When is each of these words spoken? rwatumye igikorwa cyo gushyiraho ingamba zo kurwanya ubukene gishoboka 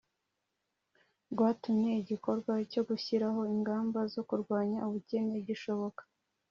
rwatumye 1.31 1.91
igikorwa 2.01 2.51
cyo 2.71 2.81
gushyiraho 2.89 3.41
ingamba 3.55 3.99
zo 4.13 4.21
kurwanya 4.29 4.77
ubukene 4.87 5.35
gishoboka 5.47 6.01